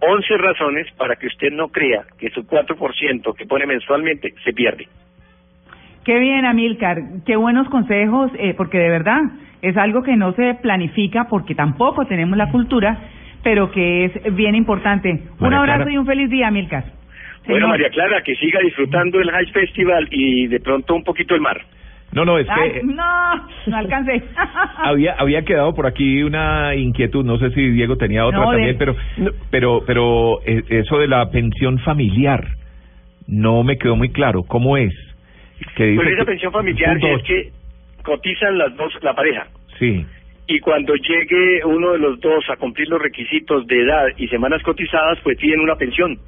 11 0.00 0.36
razones 0.38 0.86
para 0.96 1.16
que 1.16 1.26
usted 1.26 1.50
no 1.52 1.68
crea 1.68 2.04
que 2.18 2.30
su 2.30 2.42
4% 2.42 3.34
que 3.34 3.46
pone 3.46 3.66
mensualmente 3.66 4.34
se 4.44 4.52
pierde. 4.52 4.86
Qué 6.04 6.18
bien, 6.18 6.44
Amilcar, 6.44 6.98
qué 7.24 7.36
buenos 7.36 7.68
consejos, 7.70 8.30
eh, 8.38 8.52
porque 8.54 8.78
de 8.78 8.90
verdad 8.90 9.22
es 9.62 9.76
algo 9.78 10.02
que 10.02 10.16
no 10.16 10.32
se 10.34 10.54
planifica 10.60 11.28
porque 11.30 11.54
tampoco 11.54 12.04
tenemos 12.04 12.36
la 12.36 12.50
cultura, 12.50 12.98
pero 13.44 13.70
que 13.70 14.06
es 14.06 14.34
bien 14.34 14.54
importante. 14.56 15.10
Un 15.38 15.54
abrazo 15.54 15.76
Clara. 15.84 15.92
y 15.92 15.96
un 15.98 16.06
feliz 16.06 16.28
día, 16.30 16.48
Amilcar. 16.48 16.84
Bueno, 17.46 17.66
Señor. 17.66 17.68
María 17.68 17.90
Clara, 17.90 18.22
que 18.22 18.34
siga 18.36 18.58
disfrutando 18.60 19.20
el 19.20 19.30
High 19.30 19.52
Festival 19.52 20.08
y 20.10 20.46
de 20.48 20.58
pronto 20.60 20.94
un 20.96 21.04
poquito 21.04 21.34
el 21.34 21.40
mar. 21.42 21.60
No, 22.12 22.24
no, 22.24 22.38
es 22.38 22.46
que 22.46 22.52
Ay, 22.52 22.80
no, 22.84 23.46
no 23.66 23.76
alcancé. 23.76 24.22
había 24.78 25.14
había 25.18 25.42
quedado 25.42 25.74
por 25.74 25.86
aquí 25.86 26.22
una 26.22 26.74
inquietud, 26.76 27.24
no 27.24 27.38
sé 27.38 27.50
si 27.50 27.70
Diego 27.70 27.96
tenía 27.96 28.24
otra 28.24 28.38
No, 28.40 28.50
de- 28.52 28.56
también, 28.56 28.76
pero 28.78 28.96
pero 29.50 29.82
pero 29.86 30.40
eh, 30.46 30.62
eso 30.68 30.98
de 30.98 31.08
la 31.08 31.28
pensión 31.30 31.78
familiar 31.80 32.46
no 33.26 33.62
me 33.64 33.76
quedó 33.78 33.96
muy 33.96 34.10
claro, 34.10 34.42
¿cómo 34.44 34.76
es? 34.76 34.92
Que 35.76 35.84
dice 35.86 36.02
Pues 36.02 36.14
esa 36.14 36.24
pensión 36.24 36.52
familiar 36.52 36.96
es 37.02 37.22
que 37.24 37.50
cotizan 38.02 38.58
las 38.58 38.76
dos, 38.76 38.92
la 39.02 39.14
pareja. 39.14 39.46
Sí. 39.78 40.06
Y 40.46 40.60
cuando 40.60 40.94
llegue 40.94 41.64
uno 41.64 41.92
de 41.92 41.98
los 41.98 42.20
dos 42.20 42.44
a 42.50 42.56
cumplir 42.56 42.88
los 42.88 43.00
requisitos 43.00 43.66
de 43.66 43.82
edad 43.82 44.06
y 44.18 44.28
semanas 44.28 44.62
cotizadas, 44.62 45.18
pues 45.22 45.38
piden 45.38 45.60
una 45.60 45.76
pensión. 45.76 46.18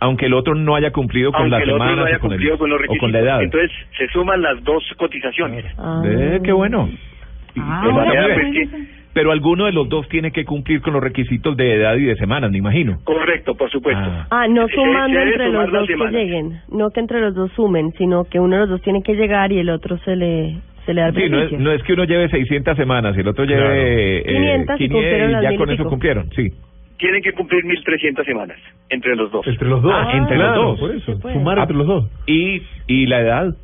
Aunque 0.00 0.26
el 0.26 0.34
otro 0.34 0.54
no 0.54 0.74
haya 0.74 0.90
cumplido 0.90 1.30
con 1.32 1.42
aunque 1.42 1.52
las 1.52 1.62
el 1.62 1.70
otro 1.70 1.78
semanas 1.84 1.96
no 1.98 2.04
haya 2.06 2.16
o, 2.16 2.20
con 2.20 2.32
el- 2.32 2.36
cumplido 2.38 2.58
con 2.58 2.70
los 2.70 2.78
o 2.78 2.82
requisitos. 2.82 3.00
con 3.00 3.12
la 3.12 3.18
edad. 3.20 3.42
Entonces 3.42 3.70
se 3.96 4.08
suman 4.08 4.42
las 4.42 4.62
dos 4.64 4.82
cotizaciones. 4.98 5.64
Ve, 6.02 6.40
qué 6.44 6.52
bueno. 6.52 6.88
Ah, 7.58 7.88
manera, 7.90 8.34
pues, 8.34 8.52
que- 8.52 8.96
Pero 9.14 9.30
alguno 9.32 9.64
de 9.64 9.72
los 9.72 9.88
dos 9.88 10.06
tiene 10.10 10.30
que 10.30 10.44
cumplir 10.44 10.82
con 10.82 10.92
los 10.92 11.02
requisitos 11.02 11.56
de 11.56 11.76
edad 11.76 11.96
y 11.96 12.04
de 12.04 12.16
semanas, 12.16 12.50
me 12.50 12.58
imagino. 12.58 12.98
correcto, 13.04 13.54
por 13.54 13.70
supuesto. 13.70 14.02
Ah. 14.04 14.26
Ah, 14.30 14.46
no 14.48 14.68
sumando 14.68 15.18
se 15.18 15.22
entre 15.22 15.48
los 15.50 15.72
dos 15.72 15.86
que 15.86 15.92
semanas. 15.94 16.12
lleguen. 16.12 16.60
No 16.70 16.90
que 16.90 17.00
entre 17.00 17.20
los 17.20 17.34
dos 17.34 17.50
sumen, 17.52 17.92
sino 17.96 18.24
que 18.24 18.38
uno 18.40 18.56
de 18.56 18.60
los 18.62 18.68
dos 18.70 18.82
tiene 18.82 19.02
que 19.02 19.14
llegar 19.14 19.52
y 19.52 19.60
el 19.60 19.70
otro 19.70 19.96
se 20.04 20.14
le, 20.16 20.56
se 20.86 20.94
le 20.94 21.00
da 21.02 21.08
el 21.08 21.14
Sí, 21.14 21.28
no 21.28 21.42
es, 21.42 21.52
no 21.52 21.72
es 21.72 21.82
que 21.82 21.92
uno 21.92 22.04
lleve 22.04 22.28
600 22.30 22.76
semanas 22.76 23.14
y 23.16 23.20
el 23.20 23.28
otro 23.28 23.44
lleve 23.44 24.18
eh, 24.20 24.24
500 24.24 24.80
y 24.80 24.88
cumplieron 24.88 25.30
y 25.30 25.32
las 25.32 25.42
ya 25.42 25.56
con 25.56 25.70
y 25.70 25.74
eso 25.74 25.84
cumplieron, 25.84 26.30
sí. 26.34 26.52
Tienen 26.98 27.22
que 27.22 27.32
cumplir 27.32 27.62
1.300 27.64 28.24
semanas 28.24 28.56
entre 28.88 29.14
los 29.16 29.30
dos. 29.30 29.46
Entre 29.46 29.68
los 29.68 29.82
dos. 29.82 29.92
Ah, 29.94 30.12
entre 30.14 30.36
Claro, 30.36 30.54
los 30.54 30.64
dos. 30.64 30.80
Por 30.80 30.96
eso, 30.96 31.18
puede. 31.20 31.34
sumar 31.34 31.58
entre 31.58 31.76
los 31.76 31.86
dos. 31.86 32.06
Y, 32.26 32.62
y 32.86 33.06
la 33.06 33.20
edad. 33.20 33.54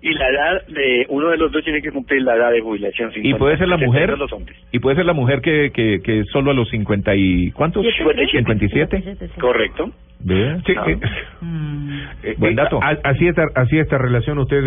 Y 0.00 0.12
la 0.14 0.28
edad 0.30 0.66
de 0.68 1.06
uno 1.08 1.28
de 1.30 1.38
los 1.38 1.50
dos 1.50 1.64
tiene 1.64 1.82
que 1.82 1.90
cumplir 1.90 2.22
la 2.22 2.36
edad 2.36 2.52
de 2.52 2.60
jubilación. 2.60 3.10
Y 3.16 3.34
puede 3.34 3.58
ser 3.58 3.66
la 3.66 3.78
50, 3.78 3.86
mujer. 3.86 4.18
Los 4.18 4.32
hombres. 4.32 4.56
Y 4.70 4.78
puede 4.78 4.94
ser 4.94 5.06
la 5.06 5.12
mujer 5.12 5.40
que, 5.40 5.72
que, 5.72 6.00
que 6.04 6.22
solo 6.32 6.52
a 6.52 6.54
los 6.54 6.68
50 6.70 7.16
y... 7.16 7.50
¿Cuántos? 7.50 7.84
57. 8.30 9.02
Correcto. 9.40 9.90
Sí, 10.26 10.72
Ah. 10.76 10.84
eh, 10.88 10.98
Mm. 11.40 12.00
eh, 12.24 12.34
Buen 12.38 12.52
eh, 12.52 12.56
dato. 12.56 12.80
Así 13.04 13.28
esta, 13.28 13.44
así 13.54 13.78
esta 13.78 13.98
relación 13.98 14.38
usted, 14.38 14.60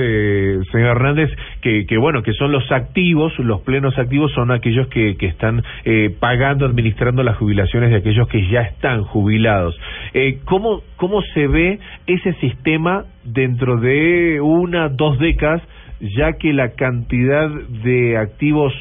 señor 0.72 0.96
Hernández, 0.96 1.30
que, 1.62 1.86
que 1.86 1.98
bueno, 1.98 2.24
que 2.24 2.32
son 2.34 2.52
los 2.54 2.72
activos, 2.72 3.38
los 3.40 3.62
plenos 3.62 3.98
activos 3.98 4.32
son 4.34 4.52
aquellos 4.52 4.88
que, 4.88 5.18
que 5.18 5.26
están 5.28 5.62
eh, 5.84 6.16
pagando, 6.20 6.66
administrando 6.66 7.22
las 7.24 7.38
jubilaciones 7.38 7.90
de 7.90 7.98
aquellos 7.98 8.28
que 8.30 8.48
ya 8.48 8.62
están 8.62 9.04
jubilados. 9.04 9.78
Eh, 10.14 10.40
¿cómo, 10.46 10.82
¿Cómo 10.96 11.22
se 11.34 11.48
ve 11.48 11.80
ese 12.08 12.34
sistema 12.36 13.04
dentro 13.26 13.76
de 13.78 14.40
una, 14.42 14.88
dos 14.90 15.20
décadas, 15.20 15.62
ya 16.00 16.34
que 16.34 16.54
la 16.54 16.70
cantidad 16.72 17.50
de 17.84 18.18
activos 18.18 18.74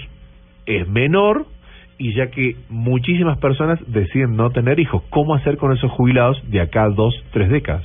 es 0.66 0.88
menor? 0.88 1.46
Y 2.00 2.14
ya 2.14 2.30
que 2.30 2.56
muchísimas 2.70 3.36
personas 3.38 3.78
deciden 3.86 4.34
no 4.34 4.50
tener 4.50 4.80
hijos, 4.80 5.02
¿cómo 5.10 5.34
hacer 5.34 5.58
con 5.58 5.70
esos 5.76 5.90
jubilados 5.92 6.42
de 6.50 6.62
acá 6.62 6.88
dos, 6.88 7.14
tres 7.30 7.50
décadas? 7.50 7.84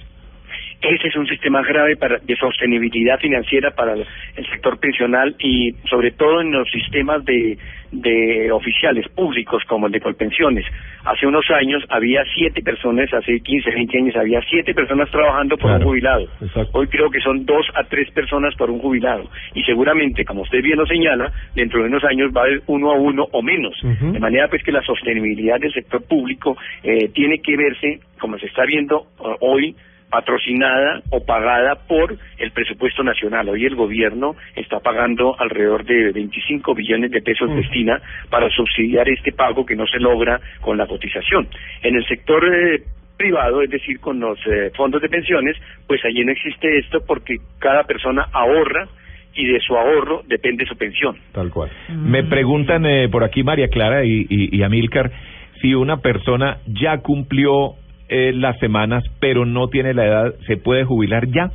Ese 0.81 1.07
es 1.07 1.15
un 1.15 1.27
sistema 1.27 1.61
grave 1.63 1.95
para, 1.95 2.17
de 2.19 2.35
sostenibilidad 2.35 3.19
financiera 3.19 3.71
para 3.71 3.93
el, 3.93 4.05
sector 4.51 4.79
pensional 4.79 5.35
y 5.39 5.71
sobre 5.89 6.11
todo 6.11 6.41
en 6.41 6.51
los 6.51 6.69
sistemas 6.69 7.23
de, 7.25 7.57
de 7.91 8.51
oficiales 8.51 9.07
públicos 9.09 9.63
como 9.67 9.87
el 9.87 9.93
de 9.93 9.99
Colpensiones. 10.01 10.65
Hace 11.03 11.25
unos 11.25 11.49
años 11.51 11.83
había 11.89 12.23
siete 12.35 12.61
personas, 12.61 13.11
hace 13.13 13.39
15, 13.39 13.71
20 13.71 13.97
años 13.97 14.15
había 14.15 14.41
siete 14.49 14.73
personas 14.73 15.09
trabajando 15.09 15.57
por 15.57 15.69
Claro, 15.69 15.85
un 15.85 15.89
jubilado. 15.91 16.27
exacto. 16.41 16.69
Hoy 16.73 16.87
creo 16.87 17.09
que 17.09 17.19
son 17.19 17.45
dos 17.45 17.65
a 17.75 17.83
tres 17.83 18.09
personas 18.11 18.55
por 18.55 18.69
un 18.69 18.79
jubilado. 18.79 19.29
Y 19.53 19.63
seguramente, 19.63 20.25
como 20.25 20.41
usted 20.41 20.61
bien 20.61 20.77
lo 20.77 20.85
señala, 20.85 21.31
dentro 21.55 21.81
de 21.81 21.87
unos 21.87 22.03
años 22.03 22.31
va 22.35 22.41
a 22.41 22.43
haber 22.45 22.61
uno 22.67 22.91
a 22.91 22.95
uno 22.95 23.27
o 23.31 23.41
menos. 23.41 23.75
De 23.81 24.19
manera 24.19 24.47
pues 24.47 24.63
que 24.63 24.71
la 24.71 24.81
sostenibilidad 24.81 25.59
del 25.59 25.73
sector 25.73 26.03
público 26.03 26.57
eh, 26.83 27.09
tiene 27.13 27.39
que 27.39 27.55
verse, 27.57 27.99
como 28.19 28.37
se 28.37 28.47
está 28.47 28.65
viendo 28.65 29.07
eh, 29.19 29.35
hoy, 29.41 29.75
patrocinada 30.15 31.01
o 31.09 31.25
pagada 31.25 31.75
por 31.89 32.15
el 32.37 32.51
presupuesto 32.51 33.03
nacional. 33.03 33.49
Hoy 33.49 33.65
el 33.65 33.75
gobierno 33.75 34.37
está 34.55 34.79
pagando 34.79 35.35
alrededor 35.37 35.83
de 35.83 36.13
25 36.13 36.73
billones 36.73 37.11
de 37.11 37.21
pesos 37.21 37.53
destina 37.53 37.99
para 38.29 38.49
subsidiar 38.49 39.09
este 39.09 39.33
pago 39.33 39.65
que 39.65 39.75
no 39.75 39.85
se 39.85 39.99
logra 39.99 40.39
con 40.61 40.77
la 40.77 40.87
cotización. 40.87 41.49
En 41.83 41.97
el 41.97 42.05
sector 42.07 42.45
eh, 42.45 42.83
privado, 43.17 43.61
es 43.61 43.69
decir, 43.69 43.99
con 43.99 44.21
los 44.21 44.39
eh, 44.47 44.71
fondos 44.77 45.01
de 45.01 45.09
pensiones, 45.09 45.57
pues 45.85 45.99
allí 46.05 46.23
no 46.23 46.31
existe 46.31 46.77
esto 46.77 46.99
porque 47.05 47.35
cada 47.59 47.83
persona 47.83 48.29
ahorra 48.31 48.87
y 49.33 49.47
de 49.47 49.59
su 49.59 49.75
ahorro 49.75 50.21
depende 50.27 50.65
su 50.65 50.77
pensión. 50.77 51.17
Tal 51.33 51.49
cual. 51.51 51.71
Me 51.89 52.23
preguntan 52.23 52.85
eh, 52.85 53.09
por 53.09 53.25
aquí 53.25 53.43
María 53.43 53.67
Clara 53.67 54.05
y, 54.05 54.25
y, 54.29 54.57
y 54.57 54.63
Amílcar 54.63 55.11
si 55.59 55.73
una 55.73 55.97
persona 55.97 56.59
ya 56.67 56.99
cumplió 56.99 57.75
eh, 58.09 58.31
las 58.33 58.57
semanas 58.59 59.03
pero 59.19 59.45
no 59.45 59.67
tiene 59.67 59.93
la 59.93 60.05
edad, 60.05 60.35
¿se 60.47 60.57
puede 60.57 60.83
jubilar 60.83 61.27
ya? 61.27 61.51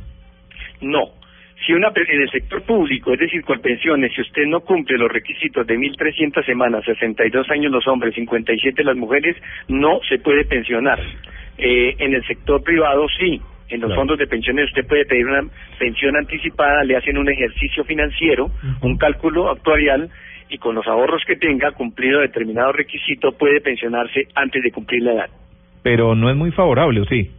No. 0.81 1.11
Si 1.65 1.73
una 1.73 1.89
en 1.95 2.21
el 2.21 2.29
sector 2.31 2.63
público, 2.63 3.13
es 3.13 3.19
decir, 3.19 3.43
con 3.43 3.61
pensiones, 3.61 4.11
si 4.15 4.21
usted 4.21 4.45
no 4.47 4.61
cumple 4.61 4.97
los 4.97 5.11
requisitos 5.11 5.65
de 5.67 5.77
1.300 5.77 6.43
semanas, 6.43 6.83
62 6.85 7.49
años 7.51 7.71
los 7.71 7.87
hombres, 7.87 8.15
57 8.15 8.83
las 8.83 8.97
mujeres, 8.97 9.35
no 9.67 9.99
se 10.09 10.17
puede 10.17 10.43
pensionar. 10.45 10.99
Eh, 11.59 11.95
en 11.99 12.15
el 12.15 12.25
sector 12.25 12.63
privado 12.63 13.05
sí. 13.19 13.39
En 13.69 13.79
los 13.79 13.87
Claro. 13.87 14.01
fondos 14.01 14.17
de 14.17 14.27
pensiones 14.27 14.65
usted 14.65 14.85
puede 14.85 15.05
pedir 15.05 15.25
una 15.27 15.43
pensión 15.79 16.17
anticipada, 16.17 16.83
le 16.83 16.97
hacen 16.97 17.17
un 17.17 17.29
ejercicio 17.29 17.85
financiero, 17.85 18.51
un 18.81 18.97
cálculo 18.97 19.49
actuarial 19.49 20.09
y 20.49 20.57
con 20.57 20.75
los 20.75 20.85
ahorros 20.87 21.23
que 21.25 21.37
tenga, 21.37 21.71
cumplido 21.71 22.19
determinado 22.19 22.73
requisito, 22.73 23.31
puede 23.31 23.61
pensionarse 23.61 24.27
antes 24.35 24.61
de 24.61 24.71
cumplir 24.71 25.03
la 25.03 25.13
edad. 25.13 25.29
Pero 25.83 26.15
no 26.15 26.29
es 26.29 26.35
muy 26.35 26.51
favorable, 26.51 27.01
¿o 27.01 27.05
sí? 27.05 27.31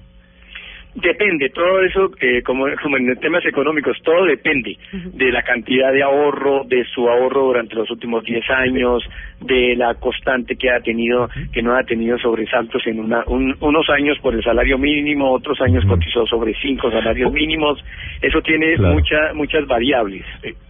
Depende, 0.95 1.49
todo 1.49 1.81
eso, 1.81 2.11
eh, 2.21 2.43
como, 2.43 2.67
como 2.83 2.99
en 2.99 3.17
temas 3.19 3.45
económicos, 3.47 3.97
todo 4.05 4.27
depende 4.27 4.77
de 5.15 5.33
la 5.33 5.43
cantidad 5.43 5.91
de 5.91 6.03
ahorro, 6.03 6.65
de 6.65 6.85
su 6.85 7.09
ahorro 7.09 7.45
durante 7.47 7.75
los 7.77 7.91
últimos 7.91 8.23
10 8.25 8.45
años, 8.51 9.03
de 9.41 9.75
la 9.75 9.95
constante 9.95 10.55
que 10.57 10.71
ha 10.71 10.81
tenido, 10.81 11.29
que 11.51 11.63
no 11.63 11.75
ha 11.75 11.83
tenido 11.85 12.19
sobresaltos 12.19 12.87
en 12.87 13.01
una, 13.01 13.25
un- 13.27 13.57
unos 13.61 13.89
años 13.89 14.19
por 14.21 14.35
el 14.35 14.43
salario 14.45 14.77
mínimo, 14.77 15.33
otros 15.33 15.61
años 15.63 15.83
cotizó 15.87 16.27
sobre 16.27 16.53
cinco 16.61 16.91
salarios 16.91 17.33
mínimos. 17.33 17.83
Eso 18.21 18.41
tiene 18.43 18.75
Claro. 18.75 18.95
mucha, 18.95 19.33
muchas 19.35 19.67
variables. 19.67 20.25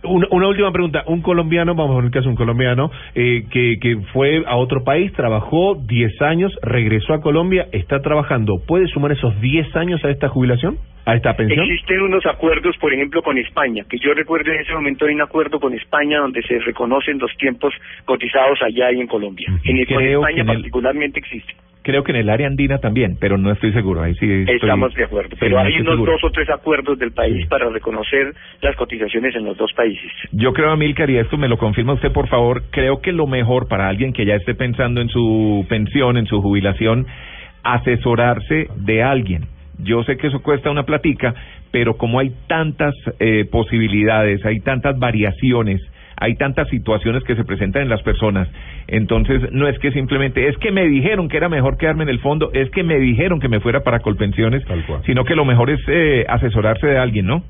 Una, 0.04 0.26
una 0.30 0.48
última 0.48 0.70
pregunta. 0.72 1.02
Un 1.06 1.20
colombiano, 1.20 1.74
vamos 1.74 1.90
a 1.90 1.94
poner 1.94 2.06
el 2.06 2.12
caso 2.12 2.24
de 2.26 2.30
un 2.30 2.36
colombiano, 2.36 2.90
eh, 3.14 3.42
que, 3.50 3.76
que 3.80 3.96
fue 4.12 4.42
a 4.46 4.56
otro 4.56 4.84
país, 4.84 5.12
trabajó 5.14 5.74
10 5.74 6.22
años, 6.22 6.56
regresó 6.62 7.12
a 7.14 7.20
Colombia, 7.20 7.66
está 7.72 8.00
trabajando. 8.00 8.54
¿Puede 8.66 8.86
sumar 8.86 9.12
esos 9.12 9.38
10 9.40 9.74
años 9.76 10.02
a 10.04 10.11
esta 10.12 10.28
jubilación? 10.28 10.78
¿A 11.04 11.16
esta 11.16 11.34
pensión? 11.34 11.64
Existen 11.68 12.00
unos 12.02 12.24
acuerdos, 12.26 12.76
por 12.78 12.94
ejemplo, 12.94 13.22
con 13.22 13.36
España, 13.36 13.82
que 13.90 13.98
yo 13.98 14.14
recuerdo 14.14 14.52
en 14.52 14.60
ese 14.60 14.72
momento 14.72 15.04
hay 15.04 15.14
un 15.14 15.22
acuerdo 15.22 15.58
con 15.58 15.74
España 15.74 16.18
donde 16.20 16.42
se 16.42 16.60
reconocen 16.60 17.18
los 17.18 17.36
tiempos 17.38 17.74
cotizados 18.04 18.60
allá 18.62 18.92
y 18.92 19.00
en 19.00 19.08
Colombia. 19.08 19.48
En 19.64 19.78
el, 19.78 19.86
con 19.88 20.00
España 20.04 20.42
en 20.42 20.48
el- 20.48 20.56
particularmente 20.58 21.18
existe. 21.18 21.54
Creo 21.84 22.04
que 22.04 22.12
en 22.12 22.18
el 22.18 22.30
área 22.30 22.46
andina 22.46 22.78
también, 22.78 23.16
pero 23.18 23.36
no 23.36 23.50
estoy 23.50 23.72
seguro. 23.72 24.00
Ahí 24.02 24.14
sí 24.14 24.30
estoy- 24.30 24.54
Estamos 24.54 24.94
de 24.94 25.02
acuerdo. 25.02 25.36
Pero 25.40 25.58
hay 25.58 25.74
unos 25.80 25.94
seguro. 25.94 26.12
dos 26.12 26.22
o 26.22 26.30
tres 26.30 26.48
acuerdos 26.50 26.96
del 27.00 27.10
país 27.10 27.44
para 27.48 27.68
reconocer 27.70 28.32
las 28.60 28.76
cotizaciones 28.76 29.34
en 29.34 29.44
los 29.44 29.56
dos 29.56 29.72
países. 29.72 30.12
Yo 30.30 30.52
creo, 30.52 30.70
Amilcar, 30.70 31.10
y 31.10 31.16
esto 31.18 31.36
me 31.36 31.48
lo 31.48 31.58
confirma 31.58 31.94
usted, 31.94 32.12
por 32.12 32.28
favor, 32.28 32.62
creo 32.70 33.00
que 33.00 33.10
lo 33.10 33.26
mejor 33.26 33.66
para 33.66 33.88
alguien 33.88 34.12
que 34.12 34.24
ya 34.24 34.36
esté 34.36 34.54
pensando 34.54 35.00
en 35.00 35.08
su 35.08 35.66
pensión, 35.68 36.16
en 36.16 36.26
su 36.26 36.40
jubilación, 36.40 37.06
asesorarse 37.64 38.68
de 38.76 39.02
alguien. 39.02 39.46
Yo 39.78 40.02
sé 40.04 40.16
que 40.16 40.28
eso 40.28 40.42
cuesta 40.42 40.70
una 40.70 40.84
platica, 40.84 41.34
pero 41.70 41.96
como 41.96 42.18
hay 42.18 42.32
tantas 42.46 42.94
eh, 43.18 43.44
posibilidades, 43.50 44.44
hay 44.44 44.60
tantas 44.60 44.98
variaciones, 44.98 45.80
hay 46.16 46.36
tantas 46.36 46.68
situaciones 46.68 47.24
que 47.24 47.34
se 47.34 47.44
presentan 47.44 47.82
en 47.82 47.88
las 47.88 48.02
personas, 48.02 48.48
entonces 48.86 49.50
no 49.52 49.66
es 49.66 49.78
que 49.78 49.90
simplemente, 49.92 50.48
es 50.48 50.56
que 50.58 50.70
me 50.70 50.86
dijeron 50.86 51.28
que 51.28 51.36
era 51.36 51.48
mejor 51.48 51.78
quedarme 51.78 52.04
en 52.04 52.10
el 52.10 52.20
fondo, 52.20 52.50
es 52.52 52.70
que 52.70 52.82
me 52.82 52.98
dijeron 52.98 53.40
que 53.40 53.48
me 53.48 53.60
fuera 53.60 53.80
para 53.80 54.00
Colpensiones, 54.00 54.62
sino 55.06 55.24
que 55.24 55.34
lo 55.34 55.44
mejor 55.44 55.70
es 55.70 55.80
eh, 55.88 56.24
asesorarse 56.28 56.86
de 56.86 56.98
alguien, 56.98 57.26
¿no? 57.26 57.42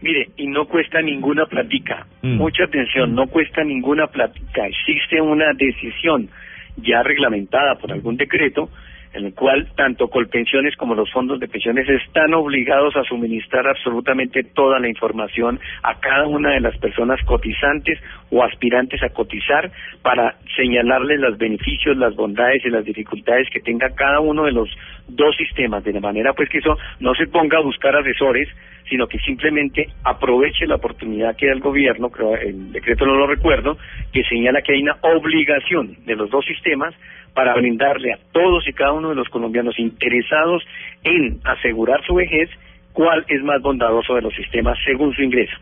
Mire, 0.00 0.30
y 0.36 0.48
no 0.48 0.66
cuesta 0.66 1.00
ninguna 1.00 1.46
platica. 1.46 2.06
Mm. 2.22 2.36
Mucha 2.36 2.64
atención, 2.64 3.14
no 3.14 3.28
cuesta 3.28 3.62
ninguna 3.62 4.08
platica. 4.08 4.66
Existe 4.66 5.20
una 5.20 5.52
decisión 5.56 6.28
ya 6.76 7.02
reglamentada 7.02 7.76
por 7.76 7.92
algún 7.92 8.16
decreto 8.16 8.68
en 9.14 9.26
el 9.26 9.34
cual 9.34 9.68
tanto 9.76 10.08
Colpensiones 10.08 10.76
como 10.76 10.94
los 10.94 11.10
fondos 11.12 11.40
de 11.40 11.48
pensiones 11.48 11.88
están 11.88 12.34
obligados 12.34 12.96
a 12.96 13.04
suministrar 13.04 13.66
absolutamente 13.66 14.42
toda 14.42 14.78
la 14.78 14.88
información 14.88 15.60
a 15.82 15.98
cada 16.00 16.26
una 16.26 16.50
de 16.50 16.60
las 16.60 16.76
personas 16.78 17.20
cotizantes 17.24 17.98
o 18.30 18.42
aspirantes 18.42 19.02
a 19.02 19.10
cotizar 19.10 19.70
para 20.02 20.36
señalarles 20.56 21.20
los 21.20 21.38
beneficios, 21.38 21.96
las 21.96 22.14
bondades 22.14 22.64
y 22.64 22.70
las 22.70 22.84
dificultades 22.84 23.48
que 23.50 23.60
tenga 23.60 23.90
cada 23.94 24.20
uno 24.20 24.44
de 24.44 24.52
los 24.52 24.68
dos 25.08 25.36
sistemas, 25.36 25.84
de 25.84 25.92
la 25.92 26.00
manera 26.00 26.32
pues 26.32 26.48
que 26.48 26.58
eso 26.58 26.76
no 27.00 27.14
se 27.14 27.26
ponga 27.26 27.58
a 27.58 27.62
buscar 27.62 27.94
asesores, 27.96 28.48
sino 28.88 29.06
que 29.06 29.18
simplemente 29.18 29.88
aproveche 30.04 30.66
la 30.66 30.76
oportunidad 30.76 31.36
que 31.36 31.46
da 31.46 31.52
el 31.52 31.60
gobierno, 31.60 32.10
creo 32.10 32.36
el 32.36 32.72
decreto 32.72 33.06
no 33.06 33.14
lo 33.14 33.26
recuerdo, 33.26 33.76
que 34.12 34.24
señala 34.24 34.62
que 34.62 34.72
hay 34.72 34.82
una 34.82 34.96
obligación 35.02 35.96
de 36.04 36.16
los 36.16 36.30
dos 36.30 36.44
sistemas 36.44 36.94
para 37.34 37.54
brindarle 37.54 38.12
a 38.12 38.18
todos 38.32 38.66
y 38.68 38.72
cada 38.72 38.92
uno 38.92 39.08
de 39.10 39.14
los 39.14 39.28
colombianos 39.28 39.78
interesados 39.78 40.62
en 41.04 41.38
asegurar 41.44 42.02
su 42.06 42.14
vejez 42.14 42.48
cuál 42.92 43.24
es 43.28 43.42
más 43.42 43.60
bondadoso 43.62 44.14
de 44.14 44.22
los 44.22 44.34
sistemas 44.34 44.76
según 44.84 45.14
su 45.14 45.22
ingreso. 45.22 45.56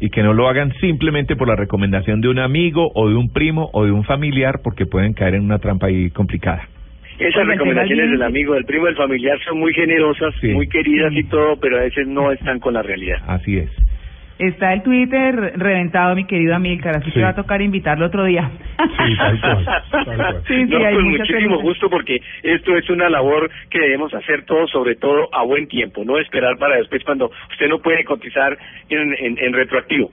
y 0.00 0.10
que 0.10 0.22
no 0.24 0.32
lo 0.32 0.48
hagan 0.48 0.72
simplemente 0.80 1.36
por 1.36 1.46
la 1.46 1.54
recomendación 1.54 2.20
de 2.20 2.28
un 2.28 2.40
amigo 2.40 2.90
o 2.94 3.08
de 3.08 3.14
un 3.14 3.32
primo 3.32 3.70
o 3.72 3.84
de 3.84 3.92
un 3.92 4.02
familiar 4.02 4.60
porque 4.64 4.84
pueden 4.84 5.12
caer 5.12 5.34
en 5.36 5.44
una 5.44 5.58
trampa 5.60 5.86
ahí 5.86 6.10
complicada. 6.10 6.66
Esas 7.20 7.42
Oiga, 7.42 7.52
recomendaciones 7.52 8.10
del 8.10 8.22
amigo, 8.22 8.54
del 8.54 8.64
primo, 8.64 8.86
del 8.86 8.96
familiar 8.96 9.38
son 9.46 9.60
muy 9.60 9.72
generosas, 9.74 10.34
Sí. 10.40 10.48
muy 10.48 10.66
queridas 10.68 11.12
y 11.12 11.22
todo, 11.24 11.56
pero 11.60 11.76
a 11.78 11.82
veces 11.82 12.08
no 12.08 12.32
están 12.32 12.58
con 12.58 12.74
la 12.74 12.82
realidad. 12.82 13.18
Así 13.28 13.58
es. 13.58 13.70
Está 14.42 14.72
el 14.72 14.82
Twitter 14.82 15.52
reventado, 15.56 16.16
mi 16.16 16.24
querido 16.24 16.56
Amílcar, 16.56 16.96
así 16.96 17.06
Sí. 17.06 17.12
que 17.12 17.22
va 17.22 17.28
a 17.28 17.34
tocar 17.36 17.62
invitarlo 17.62 18.06
otro 18.06 18.24
día. 18.24 18.50
Sí, 18.78 19.16
tal 19.16 19.40
cual, 19.40 19.64
tal 19.92 20.04
cual. 20.16 20.42
Sí, 20.48 20.54
sí, 20.54 20.64
no, 20.64 20.84
hay 20.84 20.94
con 20.94 21.04
muchísimo 21.10 21.36
preguntas. 21.38 21.62
gusto 21.62 21.90
porque 21.90 22.20
esto 22.42 22.76
es 22.76 22.90
una 22.90 23.08
labor 23.08 23.48
que 23.70 23.78
debemos 23.78 24.12
hacer 24.14 24.44
todos, 24.44 24.68
sobre 24.70 24.96
todo 24.96 25.28
a 25.32 25.44
buen 25.44 25.68
tiempo, 25.68 26.04
no 26.04 26.18
esperar 26.18 26.56
para 26.58 26.76
después 26.76 27.04
cuando 27.04 27.30
usted 27.52 27.68
no 27.68 27.78
puede 27.78 28.02
cotizar 28.04 28.58
en, 28.88 29.14
en, 29.18 29.38
en 29.38 29.52
retroactivo. 29.52 30.10